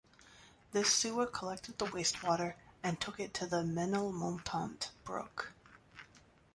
[0.71, 5.53] This sewer collected the wastewater and took it to the "Menilmontant brook".